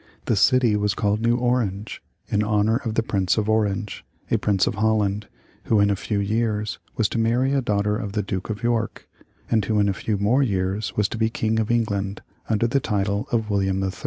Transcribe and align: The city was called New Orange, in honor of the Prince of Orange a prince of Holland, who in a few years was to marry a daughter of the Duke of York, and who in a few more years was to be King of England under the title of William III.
The 0.25 0.35
city 0.35 0.75
was 0.75 0.95
called 0.95 1.21
New 1.21 1.35
Orange, 1.37 2.01
in 2.27 2.41
honor 2.43 2.77
of 2.77 2.95
the 2.95 3.03
Prince 3.03 3.37
of 3.37 3.47
Orange 3.47 4.03
a 4.31 4.37
prince 4.39 4.65
of 4.65 4.73
Holland, 4.73 5.27
who 5.65 5.79
in 5.79 5.91
a 5.91 5.95
few 5.95 6.17
years 6.19 6.79
was 6.97 7.07
to 7.09 7.19
marry 7.19 7.53
a 7.53 7.61
daughter 7.61 7.97
of 7.97 8.13
the 8.13 8.23
Duke 8.23 8.49
of 8.49 8.63
York, 8.63 9.07
and 9.51 9.63
who 9.63 9.77
in 9.79 9.87
a 9.87 9.93
few 9.93 10.17
more 10.17 10.41
years 10.41 10.97
was 10.97 11.07
to 11.09 11.19
be 11.19 11.29
King 11.29 11.59
of 11.59 11.69
England 11.69 12.23
under 12.49 12.65
the 12.65 12.79
title 12.79 13.27
of 13.31 13.51
William 13.51 13.83
III. 13.83 13.91